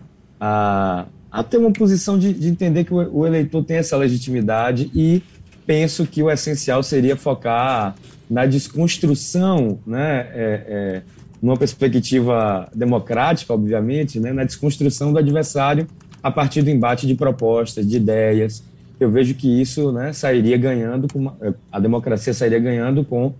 a, 0.40 1.04
a 1.30 1.44
ter 1.44 1.58
uma 1.58 1.72
posição 1.72 2.18
de, 2.18 2.32
de 2.32 2.48
entender 2.48 2.84
que 2.84 2.94
o, 2.94 3.18
o 3.18 3.26
eleitor 3.26 3.62
tem 3.62 3.76
essa 3.76 3.98
legitimidade 3.98 4.90
e 4.94 5.22
penso 5.70 6.04
que 6.04 6.20
o 6.20 6.28
essencial 6.28 6.82
seria 6.82 7.14
focar 7.14 7.94
na 8.28 8.44
desconstrução, 8.44 9.78
né, 9.86 10.28
é, 10.34 10.64
é, 10.66 11.02
numa 11.40 11.56
perspectiva 11.56 12.68
democrática, 12.74 13.54
obviamente, 13.54 14.18
né, 14.18 14.32
na 14.32 14.42
desconstrução 14.42 15.12
do 15.12 15.20
adversário 15.20 15.86
a 16.20 16.28
partir 16.28 16.62
do 16.62 16.70
embate 16.70 17.06
de 17.06 17.14
propostas, 17.14 17.88
de 17.88 17.98
ideias. 17.98 18.64
Eu 18.98 19.12
vejo 19.12 19.32
que 19.34 19.60
isso 19.60 19.92
né, 19.92 20.12
sairia 20.12 20.58
ganhando, 20.58 21.06
com 21.06 21.30
a 21.70 21.78
democracia 21.78 22.34
sairia 22.34 22.58
ganhando 22.58 23.04
com 23.04 23.32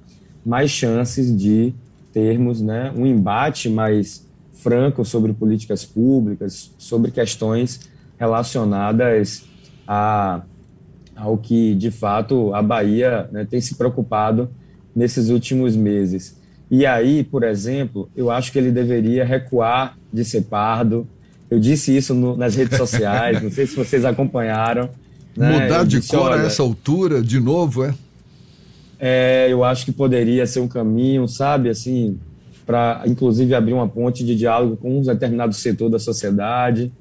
mais 0.47 0.71
chances 0.71 1.37
de 1.37 1.75
termos 2.13 2.61
né, 2.61 2.93
um 2.97 3.07
embate 3.07 3.69
mais 3.69 4.25
franco 4.53 5.05
sobre 5.05 5.33
políticas 5.33 5.85
públicas, 5.85 6.73
sobre 6.79 7.11
questões 7.11 7.91
relacionadas 8.17 9.43
a, 9.85 10.43
ao 11.21 11.37
que, 11.37 11.75
de 11.75 11.91
fato, 11.91 12.55
a 12.55 12.63
Bahia 12.63 13.29
né, 13.31 13.47
tem 13.49 13.61
se 13.61 13.75
preocupado 13.75 14.51
nesses 14.95 15.29
últimos 15.29 15.77
meses. 15.77 16.37
E 16.71 16.87
aí, 16.87 17.25
por 17.25 17.43
exemplo, 17.43 18.09
eu 18.17 18.31
acho 18.31 18.53
que 18.53 18.59
ele 18.59 18.71
deveria 18.71 19.25
recuar 19.25 19.97
de 20.13 20.25
ser 20.25 20.43
pardo. 20.43 21.07
Eu 21.51 21.59
disse 21.59 21.97
isso 21.97 22.15
no, 22.15 22.37
nas 22.37 22.55
redes 22.55 22.79
sociais, 22.79 23.43
não 23.43 23.51
sei 23.51 23.67
se 23.67 23.75
vocês 23.75 24.05
acompanharam. 24.05 24.89
Né? 25.37 25.63
Mudar 25.63 25.85
de 25.85 25.99
disse, 25.99 26.17
cor 26.17 26.33
a 26.33 26.45
essa 26.45 26.63
altura, 26.63 27.23
de 27.23 27.41
novo, 27.41 27.85
é? 27.85 27.95
É, 28.99 29.49
eu 29.51 29.65
acho 29.65 29.85
que 29.85 29.93
poderia 29.93 30.47
ser 30.47 30.61
um 30.61 30.69
caminho, 30.69 31.27
sabe, 31.27 31.69
assim, 31.71 32.19
para 32.67 33.03
inclusive 33.07 33.55
abrir 33.55 33.73
uma 33.73 33.89
ponte 33.89 34.25
de 34.25 34.37
diálogo 34.37 34.77
com 34.77 34.99
um 34.99 35.03
determinado 35.03 35.53
setor 35.55 35.89
da 35.89 35.99
sociedade. 35.99 36.93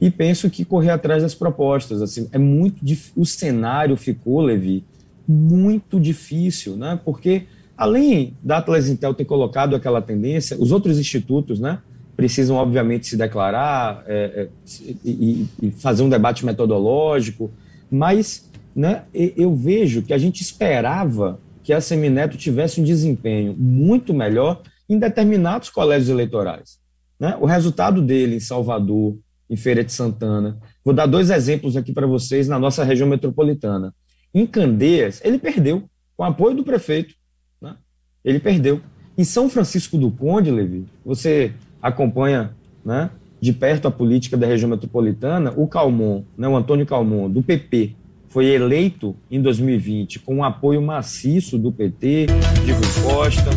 E 0.00 0.10
penso 0.10 0.50
que 0.50 0.64
correr 0.64 0.90
atrás 0.90 1.22
das 1.22 1.34
propostas, 1.34 2.02
assim, 2.02 2.28
é 2.32 2.38
muito 2.38 2.84
o 3.16 3.24
cenário 3.24 3.96
ficou, 3.96 4.40
Levi, 4.40 4.84
muito 5.26 5.98
difícil, 5.98 6.76
né? 6.76 7.00
Porque 7.04 7.46
além 7.76 8.34
da 8.42 8.58
Atlas 8.58 8.88
Intel 8.88 9.14
ter 9.14 9.24
colocado 9.24 9.74
aquela 9.74 10.00
tendência, 10.00 10.56
os 10.58 10.72
outros 10.72 10.98
institutos, 10.98 11.60
né, 11.60 11.80
precisam 12.16 12.56
obviamente 12.56 13.06
se 13.06 13.16
declarar 13.16 14.02
é, 14.06 14.48
é, 14.48 14.92
e, 15.04 15.46
e, 15.62 15.70
fazer 15.72 16.02
um 16.02 16.08
debate 16.08 16.46
metodológico, 16.46 17.50
mas, 17.90 18.50
né, 18.74 19.02
eu 19.12 19.54
vejo 19.54 20.02
que 20.02 20.14
a 20.14 20.18
gente 20.18 20.40
esperava 20.40 21.38
que 21.62 21.72
a 21.72 21.80
Semineto 21.80 22.38
tivesse 22.38 22.80
um 22.80 22.84
desempenho 22.84 23.54
muito 23.58 24.14
melhor 24.14 24.62
em 24.88 24.98
determinados 24.98 25.68
colégios 25.68 26.08
eleitorais. 26.08 26.78
Né? 27.18 27.36
O 27.40 27.44
resultado 27.44 28.00
dele 28.00 28.36
em 28.36 28.40
Salvador, 28.40 29.16
em 29.48 29.56
Feira 29.56 29.84
de 29.84 29.92
Santana, 29.92 30.58
vou 30.84 30.92
dar 30.92 31.06
dois 31.06 31.30
exemplos 31.30 31.76
aqui 31.76 31.92
para 31.92 32.06
vocês 32.06 32.48
na 32.48 32.58
nossa 32.58 32.84
região 32.84 33.08
metropolitana. 33.08 33.94
Em 34.34 34.46
Candeias, 34.46 35.20
ele 35.24 35.38
perdeu, 35.38 35.84
com 36.16 36.24
apoio 36.24 36.56
do 36.56 36.64
prefeito. 36.64 37.14
Né? 37.60 37.76
Ele 38.24 38.38
perdeu. 38.38 38.80
Em 39.16 39.24
São 39.24 39.48
Francisco 39.48 39.96
do 39.96 40.10
Conde, 40.10 40.50
Levi, 40.50 40.86
você 41.04 41.52
acompanha 41.80 42.54
né, 42.84 43.10
de 43.40 43.52
perto 43.52 43.88
a 43.88 43.90
política 43.90 44.36
da 44.36 44.46
região 44.46 44.68
metropolitana, 44.68 45.52
o 45.56 45.66
Calmon, 45.66 46.24
né, 46.36 46.46
o 46.48 46.56
Antônio 46.56 46.84
Calmon, 46.84 47.30
do 47.30 47.42
PP, 47.42 47.94
foi 48.28 48.46
eleito 48.46 49.16
em 49.30 49.40
2020 49.40 50.18
com 50.18 50.36
um 50.36 50.44
apoio 50.44 50.82
maciço 50.82 51.56
do 51.56 51.72
PT, 51.72 52.26
de 52.64 52.72
Rui 52.72 53.02
Costa. 53.02 53.50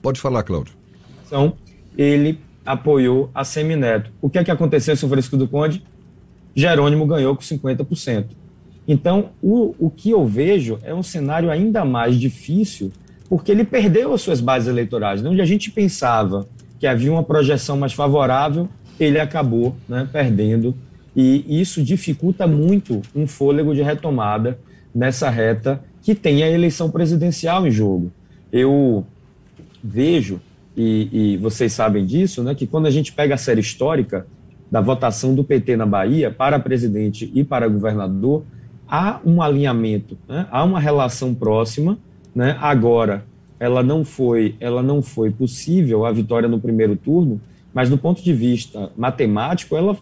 Pode 0.00 0.20
falar, 0.20 0.42
Cláudio. 0.44 0.74
Então, 1.26 1.54
ele 1.96 2.38
apoiou 2.64 3.30
a 3.34 3.44
Semineto. 3.44 4.10
O 4.20 4.30
que 4.30 4.38
é 4.38 4.44
que 4.44 4.50
aconteceu 4.50 4.94
em 4.94 4.96
São 4.96 5.08
Francisco 5.08 5.36
do 5.36 5.48
Conde? 5.48 5.82
Jerônimo 6.54 7.06
ganhou 7.06 7.34
com 7.34 7.42
50%. 7.42 8.26
Então, 8.86 9.30
o, 9.42 9.74
o 9.78 9.90
que 9.90 10.10
eu 10.10 10.26
vejo 10.26 10.78
é 10.82 10.94
um 10.94 11.02
cenário 11.02 11.50
ainda 11.50 11.84
mais 11.84 12.18
difícil, 12.18 12.92
porque 13.28 13.52
ele 13.52 13.64
perdeu 13.64 14.12
as 14.12 14.20
suas 14.20 14.40
bases 14.40 14.68
eleitorais. 14.68 15.24
Onde 15.24 15.40
a 15.40 15.44
gente 15.44 15.70
pensava 15.70 16.46
que 16.78 16.86
havia 16.86 17.12
uma 17.12 17.22
projeção 17.22 17.76
mais 17.76 17.92
favorável, 17.92 18.68
ele 18.98 19.18
acabou 19.18 19.76
né, 19.88 20.08
perdendo. 20.10 20.74
E 21.14 21.60
isso 21.60 21.82
dificulta 21.82 22.46
muito 22.46 23.02
um 23.14 23.26
fôlego 23.26 23.74
de 23.74 23.82
retomada 23.82 24.58
nessa 24.94 25.30
reta 25.30 25.82
que 26.02 26.14
tem 26.14 26.42
a 26.42 26.50
eleição 26.50 26.90
presidencial 26.90 27.66
em 27.66 27.70
jogo. 27.70 28.10
Eu 28.50 29.06
vejo, 29.82 30.40
e, 30.76 31.08
e 31.34 31.36
vocês 31.36 31.72
sabem 31.72 32.04
disso, 32.04 32.42
né, 32.42 32.54
que 32.54 32.66
quando 32.66 32.86
a 32.86 32.90
gente 32.90 33.12
pega 33.12 33.34
a 33.34 33.38
série 33.38 33.60
histórica 33.60 34.26
da 34.70 34.80
votação 34.80 35.34
do 35.34 35.44
PT 35.44 35.76
na 35.76 35.84
Bahia 35.84 36.30
para 36.30 36.58
presidente 36.58 37.30
e 37.34 37.44
para 37.44 37.68
governador, 37.68 38.42
há 38.88 39.20
um 39.24 39.42
alinhamento, 39.42 40.16
né? 40.26 40.46
há 40.50 40.64
uma 40.64 40.80
relação 40.80 41.34
próxima. 41.34 41.98
Né? 42.34 42.56
Agora, 42.58 43.24
ela 43.60 43.82
não 43.82 44.04
foi, 44.04 44.54
ela 44.58 44.82
não 44.82 45.02
foi 45.02 45.30
possível 45.30 46.06
a 46.06 46.12
vitória 46.12 46.48
no 46.48 46.58
primeiro 46.58 46.96
turno, 46.96 47.40
mas 47.72 47.90
do 47.90 47.98
ponto 47.98 48.22
de 48.22 48.32
vista 48.32 48.90
matemático, 48.96 49.76
ela 49.76 49.96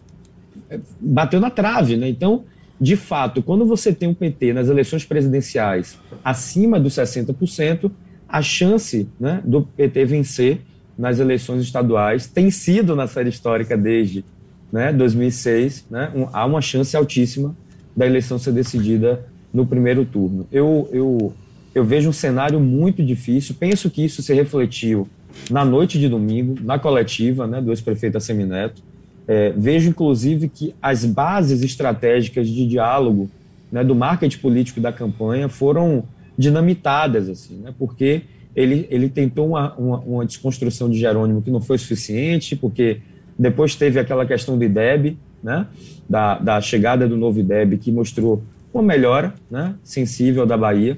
é, 0.69 0.79
bateu 0.99 1.39
na 1.39 1.49
trave, 1.49 1.95
né? 1.95 2.09
Então, 2.09 2.43
de 2.79 2.95
fato, 2.95 3.43
quando 3.43 3.65
você 3.65 3.93
tem 3.93 4.09
um 4.09 4.13
PT 4.13 4.53
nas 4.53 4.67
eleições 4.67 5.05
presidenciais 5.05 5.99
acima 6.23 6.79
dos 6.79 6.93
60%, 6.93 7.91
a 8.31 8.41
chance 8.41 9.09
né, 9.19 9.41
do 9.43 9.63
PT 9.63 10.05
vencer 10.05 10.61
nas 10.97 11.19
eleições 11.19 11.61
estaduais 11.61 12.27
tem 12.27 12.49
sido 12.49 12.95
na 12.95 13.07
série 13.07 13.29
histórica 13.29 13.77
desde 13.77 14.23
né, 14.71 14.93
2006, 14.93 15.85
né, 15.91 16.11
um, 16.15 16.27
há 16.31 16.45
uma 16.45 16.61
chance 16.61 16.95
altíssima 16.95 17.55
da 17.95 18.05
eleição 18.05 18.39
ser 18.39 18.53
decidida 18.53 19.25
no 19.53 19.65
primeiro 19.65 20.05
turno. 20.05 20.47
Eu, 20.49 20.89
eu, 20.93 21.33
eu 21.75 21.83
vejo 21.83 22.09
um 22.09 22.13
cenário 22.13 22.59
muito 22.59 23.03
difícil, 23.03 23.53
penso 23.59 23.89
que 23.89 24.05
isso 24.05 24.21
se 24.21 24.33
refletiu 24.33 25.09
na 25.49 25.65
noite 25.65 25.99
de 25.99 26.07
domingo, 26.07 26.55
na 26.61 26.79
coletiva 26.79 27.45
né, 27.45 27.61
do 27.61 27.71
ex-prefeito 27.71 28.17
Assemineto. 28.17 28.81
É, 29.27 29.51
vejo, 29.51 29.89
inclusive, 29.89 30.47
que 30.47 30.73
as 30.81 31.05
bases 31.05 31.61
estratégicas 31.63 32.47
de 32.47 32.65
diálogo 32.65 33.29
né, 33.69 33.83
do 33.83 33.93
marketing 33.93 34.37
político 34.39 34.79
da 34.79 34.91
campanha 34.91 35.49
foram 35.49 36.05
dinamitadas, 36.41 37.29
assim, 37.29 37.57
né, 37.57 37.73
porque 37.77 38.23
ele, 38.55 38.87
ele 38.89 39.07
tentou 39.07 39.47
uma, 39.47 39.73
uma, 39.75 39.99
uma, 39.99 40.25
desconstrução 40.25 40.89
de 40.89 40.99
Jerônimo 40.99 41.41
que 41.41 41.51
não 41.51 41.61
foi 41.61 41.77
suficiente, 41.77 42.55
porque 42.55 42.99
depois 43.37 43.75
teve 43.75 43.99
aquela 43.99 44.25
questão 44.25 44.57
do 44.57 44.63
IDEB, 44.63 45.17
né, 45.41 45.67
da, 46.09 46.37
da 46.37 46.59
chegada 46.59 47.07
do 47.07 47.15
novo 47.15 47.39
IDEB, 47.39 47.77
que 47.77 47.91
mostrou 47.91 48.43
uma 48.73 48.83
melhora 48.83 49.33
né, 49.49 49.75
sensível 49.83 50.45
da 50.45 50.57
Bahia. 50.57 50.97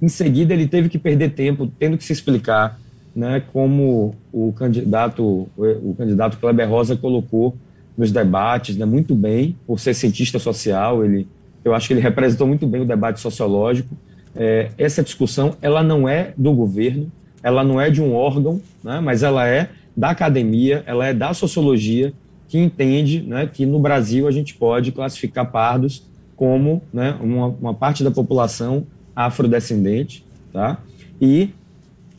Em 0.00 0.08
seguida, 0.08 0.54
ele 0.54 0.66
teve 0.66 0.88
que 0.88 0.98
perder 0.98 1.30
tempo 1.30 1.70
tendo 1.78 1.98
que 1.98 2.04
se 2.04 2.12
explicar 2.12 2.80
né, 3.14 3.42
como 3.52 4.14
o 4.32 4.52
candidato, 4.52 5.48
o 5.56 5.94
candidato 5.98 6.38
Kleber 6.38 6.68
Rosa 6.68 6.96
colocou 6.96 7.56
nos 7.96 8.12
debates, 8.12 8.76
né, 8.76 8.84
muito 8.84 9.14
bem, 9.14 9.56
por 9.66 9.80
ser 9.80 9.92
cientista 9.92 10.38
social, 10.38 11.04
ele, 11.04 11.26
eu 11.64 11.74
acho 11.74 11.88
que 11.88 11.94
ele 11.94 12.00
representou 12.00 12.46
muito 12.46 12.64
bem 12.66 12.80
o 12.80 12.84
debate 12.84 13.18
sociológico. 13.18 13.94
É, 14.38 14.70
essa 14.78 15.02
discussão, 15.02 15.56
ela 15.60 15.82
não 15.82 16.08
é 16.08 16.32
do 16.36 16.52
governo, 16.52 17.10
ela 17.42 17.64
não 17.64 17.80
é 17.80 17.90
de 17.90 18.00
um 18.00 18.14
órgão, 18.14 18.60
né, 18.82 19.00
mas 19.00 19.22
ela 19.22 19.46
é 19.46 19.68
da 19.96 20.10
academia, 20.10 20.84
ela 20.86 21.06
é 21.06 21.12
da 21.12 21.34
sociologia, 21.34 22.12
que 22.46 22.56
entende 22.56 23.20
né, 23.20 23.50
que 23.52 23.66
no 23.66 23.80
Brasil 23.80 24.28
a 24.28 24.30
gente 24.30 24.54
pode 24.54 24.92
classificar 24.92 25.50
pardos 25.50 26.06
como 26.36 26.80
né, 26.92 27.16
uma, 27.20 27.48
uma 27.48 27.74
parte 27.74 28.04
da 28.04 28.10
população 28.10 28.86
afrodescendente, 29.14 30.24
tá? 30.52 30.78
E 31.20 31.50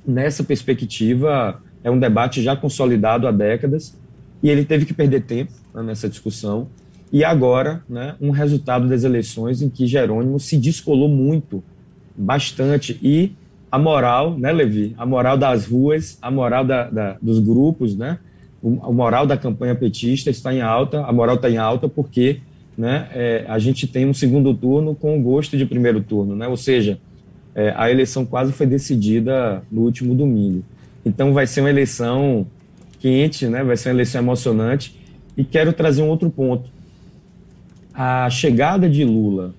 nessa 0.06 0.44
perspectiva, 0.44 1.62
é 1.84 1.90
um 1.90 1.98
debate 1.98 2.42
já 2.42 2.56
consolidado 2.56 3.28
há 3.28 3.32
décadas 3.32 3.98
e 4.44 4.50
ele 4.50 4.66
teve 4.66 4.86
que 4.86 4.94
perder 4.94 5.22
tempo 5.22 5.54
né, 5.74 5.82
nessa 5.84 6.10
discussão. 6.10 6.68
E 7.12 7.24
agora, 7.24 7.82
né, 7.90 8.16
um 8.20 8.30
resultado 8.30 8.88
das 8.88 9.04
eleições 9.04 9.62
em 9.62 9.70
que 9.70 9.88
Jerônimo 9.88 10.40
se 10.40 10.58
descolou 10.58 11.08
muito, 11.10 11.64
bastante, 12.20 13.00
e 13.02 13.32
a 13.72 13.78
moral, 13.78 14.38
né, 14.38 14.52
Levi? 14.52 14.96
A 14.98 15.06
moral 15.06 15.38
das 15.38 15.66
ruas, 15.66 16.18
a 16.22 16.30
moral 16.30 16.66
da, 16.66 16.90
da, 16.90 17.18
dos 17.22 17.40
grupos, 17.40 17.96
né? 17.96 18.20
A 18.82 18.92
moral 18.92 19.26
da 19.26 19.38
campanha 19.38 19.74
petista 19.74 20.30
está 20.30 20.54
em 20.54 20.62
alta, 20.62 21.06
a 21.06 21.14
moral 21.14 21.36
está 21.36 21.50
em 21.50 21.58
alta 21.58 21.88
porque 21.88 22.42
né, 22.78 23.08
é, 23.14 23.46
a 23.48 23.58
gente 23.58 23.88
tem 23.88 24.06
um 24.06 24.14
segundo 24.14 24.54
turno 24.54 24.94
com 24.94 25.22
gosto 25.22 25.58
de 25.58 25.66
primeiro 25.66 26.02
turno, 26.02 26.36
né? 26.36 26.48
Ou 26.48 26.58
seja, 26.58 27.00
é, 27.56 27.74
a 27.76 27.90
eleição 27.90 28.26
quase 28.26 28.52
foi 28.52 28.66
decidida 28.66 29.64
no 29.72 29.82
último 29.82 30.14
domingo. 30.14 30.64
Então 31.06 31.34
vai 31.34 31.48
ser 31.48 31.62
uma 31.62 31.70
eleição 31.70 32.46
quente, 33.00 33.48
né? 33.48 33.64
vai 33.64 33.78
ser 33.78 33.90
uma 33.90 33.96
eleição 33.96 34.22
emocionante. 34.22 35.00
E 35.36 35.44
quero 35.44 35.72
trazer 35.72 36.02
um 36.02 36.08
outro 36.08 36.30
ponto. 36.30 36.70
A 37.94 38.30
chegada 38.30 38.90
de 38.90 39.06
Lula 39.06 39.54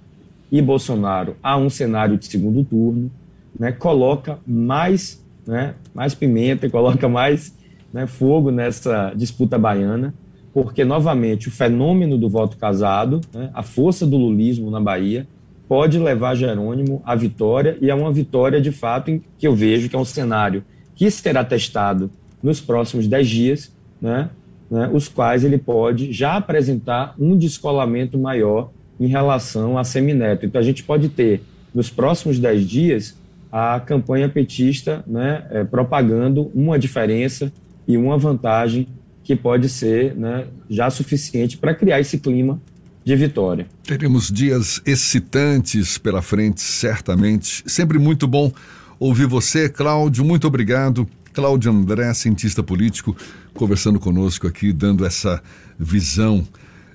e 0.50 0.60
Bolsonaro 0.60 1.36
a 1.42 1.56
um 1.56 1.70
cenário 1.70 2.16
de 2.16 2.26
segundo 2.26 2.64
turno 2.64 3.10
né, 3.58 3.72
coloca 3.72 4.38
mais, 4.46 5.24
né, 5.46 5.74
mais 5.94 6.14
pimenta 6.14 6.68
coloca 6.70 7.08
mais 7.08 7.54
né, 7.92 8.06
fogo 8.06 8.50
nessa 8.50 9.12
disputa 9.14 9.58
baiana, 9.58 10.14
porque, 10.52 10.84
novamente, 10.84 11.48
o 11.48 11.50
fenômeno 11.50 12.18
do 12.18 12.28
voto 12.28 12.56
casado, 12.56 13.20
né, 13.32 13.50
a 13.54 13.62
força 13.62 14.06
do 14.06 14.16
lulismo 14.16 14.70
na 14.70 14.80
Bahia, 14.80 15.26
pode 15.68 15.98
levar 15.98 16.34
Jerônimo 16.34 17.00
à 17.04 17.14
vitória 17.14 17.78
e 17.80 17.90
a 17.90 17.94
uma 17.94 18.10
vitória 18.10 18.60
de 18.60 18.72
fato 18.72 19.10
em 19.10 19.22
que 19.38 19.46
eu 19.46 19.54
vejo 19.54 19.88
que 19.88 19.94
é 19.94 19.98
um 19.98 20.04
cenário 20.04 20.64
que 20.96 21.08
será 21.10 21.44
testado 21.44 22.10
nos 22.42 22.60
próximos 22.60 23.06
dez 23.06 23.28
dias, 23.28 23.72
né, 24.00 24.30
né, 24.70 24.90
os 24.92 25.08
quais 25.08 25.44
ele 25.44 25.58
pode 25.58 26.12
já 26.12 26.36
apresentar 26.36 27.14
um 27.18 27.36
descolamento 27.36 28.18
maior 28.18 28.70
em 29.00 29.06
relação 29.06 29.78
a 29.78 29.82
Semineto. 29.82 30.44
Então 30.44 30.60
a 30.60 30.64
gente 30.64 30.84
pode 30.84 31.08
ter 31.08 31.42
nos 31.74 31.88
próximos 31.88 32.38
dez 32.38 32.68
dias 32.68 33.16
a 33.50 33.80
campanha 33.80 34.28
petista 34.28 35.02
né, 35.06 35.44
é, 35.50 35.64
propagando 35.64 36.50
uma 36.54 36.78
diferença 36.78 37.50
e 37.88 37.96
uma 37.96 38.18
vantagem 38.18 38.86
que 39.24 39.34
pode 39.34 39.68
ser 39.68 40.14
né, 40.14 40.46
já 40.68 40.90
suficiente 40.90 41.56
para 41.56 41.74
criar 41.74 41.98
esse 41.98 42.18
clima 42.18 42.60
de 43.04 43.16
vitória. 43.16 43.66
Teremos 43.82 44.30
dias 44.30 44.80
excitantes 44.84 45.98
pela 45.98 46.20
frente, 46.20 46.60
certamente. 46.60 47.62
Sempre 47.66 47.98
muito 47.98 48.28
bom 48.28 48.52
ouvir 48.98 49.26
você, 49.26 49.68
Cláudio. 49.68 50.24
Muito 50.24 50.46
obrigado. 50.46 51.08
Cláudio 51.32 51.72
André, 51.72 52.12
cientista 52.12 52.62
político, 52.62 53.16
conversando 53.54 53.98
conosco 53.98 54.46
aqui, 54.46 54.72
dando 54.72 55.06
essa 55.06 55.42
visão 55.78 56.44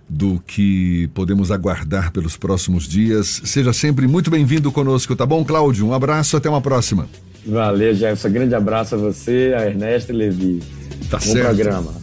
do 0.07 0.41
que 0.45 1.09
podemos 1.13 1.51
aguardar 1.51 2.11
pelos 2.11 2.37
próximos 2.37 2.87
dias. 2.87 3.41
Seja 3.45 3.73
sempre 3.73 4.07
muito 4.07 4.29
bem-vindo 4.29 4.71
conosco, 4.71 5.15
tá 5.15 5.25
bom, 5.25 5.43
Cláudio? 5.43 5.87
Um 5.87 5.93
abraço, 5.93 6.37
até 6.37 6.49
uma 6.49 6.61
próxima. 6.61 7.07
Valeu, 7.45 7.93
Jefferson. 7.93 8.29
Grande 8.29 8.55
abraço 8.55 8.95
a 8.95 8.97
você, 8.97 9.55
a 9.57 9.65
Ernesto 9.65 10.11
e 10.11 10.15
Levi. 10.15 10.63
Tá 11.09 11.17
bom 11.17 11.23
certo. 11.23 11.55
programa. 11.55 11.93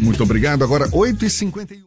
Muito 0.00 0.22
obrigado. 0.22 0.62
Agora, 0.62 0.88
8h51. 0.88 1.78